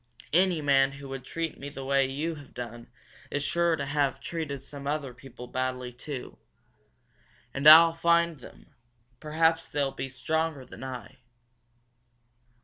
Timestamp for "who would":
0.93-1.23